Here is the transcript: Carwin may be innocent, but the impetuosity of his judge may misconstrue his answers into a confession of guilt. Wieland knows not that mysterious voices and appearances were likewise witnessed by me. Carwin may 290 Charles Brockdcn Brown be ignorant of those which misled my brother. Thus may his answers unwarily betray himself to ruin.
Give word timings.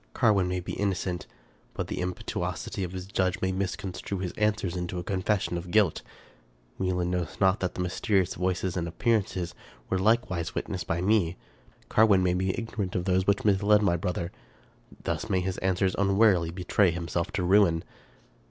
Carwin 0.15 0.47
may 0.47 0.59
be 0.59 0.73
innocent, 0.73 1.27
but 1.75 1.87
the 1.87 2.01
impetuosity 2.01 2.83
of 2.83 2.91
his 2.91 3.05
judge 3.05 3.39
may 3.39 3.51
misconstrue 3.51 4.17
his 4.17 4.31
answers 4.31 4.75
into 4.75 4.97
a 4.97 5.03
confession 5.03 5.59
of 5.59 5.69
guilt. 5.69 6.01
Wieland 6.79 7.11
knows 7.11 7.37
not 7.39 7.59
that 7.59 7.77
mysterious 7.77 8.33
voices 8.33 8.75
and 8.75 8.87
appearances 8.87 9.53
were 9.91 9.99
likewise 9.99 10.55
witnessed 10.55 10.87
by 10.87 11.01
me. 11.01 11.37
Carwin 11.87 12.23
may 12.23 12.31
290 12.31 12.33
Charles 12.33 12.33
Brockdcn 12.33 12.33
Brown 12.33 12.37
be 12.37 12.61
ignorant 12.63 12.95
of 12.95 13.05
those 13.05 13.27
which 13.27 13.45
misled 13.45 13.81
my 13.83 13.95
brother. 13.95 14.31
Thus 15.03 15.29
may 15.29 15.39
his 15.41 15.59
answers 15.59 15.95
unwarily 15.99 16.49
betray 16.49 16.89
himself 16.89 17.31
to 17.33 17.43
ruin. 17.43 17.83